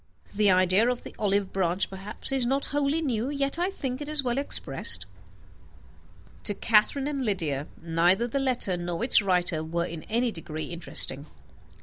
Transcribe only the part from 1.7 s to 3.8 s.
perhaps is not wholly new, yet I